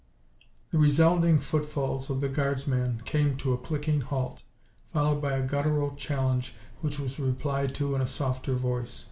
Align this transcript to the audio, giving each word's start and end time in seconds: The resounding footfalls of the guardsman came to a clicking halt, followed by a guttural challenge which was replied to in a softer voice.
The 0.71 0.79
resounding 0.79 1.37
footfalls 1.37 2.09
of 2.09 2.21
the 2.21 2.27
guardsman 2.27 3.03
came 3.05 3.37
to 3.37 3.53
a 3.53 3.57
clicking 3.59 4.01
halt, 4.01 4.41
followed 4.91 5.21
by 5.21 5.33
a 5.33 5.45
guttural 5.45 5.91
challenge 5.95 6.55
which 6.79 6.99
was 6.99 7.19
replied 7.19 7.75
to 7.75 7.93
in 7.93 8.01
a 8.01 8.07
softer 8.07 8.55
voice. 8.55 8.99